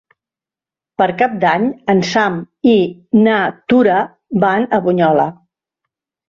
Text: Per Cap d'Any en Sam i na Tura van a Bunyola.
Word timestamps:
Per 1.01 1.07
Cap 1.17 1.35
d'Any 1.43 1.67
en 1.93 2.01
Sam 2.11 2.39
i 2.71 2.73
na 3.27 3.35
Tura 3.75 3.99
van 4.47 4.67
a 4.79 4.83
Bunyola. 4.89 5.29